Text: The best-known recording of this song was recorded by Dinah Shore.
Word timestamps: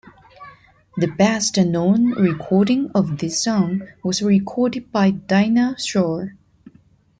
The 0.97 1.05
best-known 1.05 2.13
recording 2.13 2.89
of 2.95 3.19
this 3.19 3.43
song 3.43 3.87
was 4.03 4.23
recorded 4.23 4.91
by 4.91 5.11
Dinah 5.11 5.75
Shore. 5.77 6.33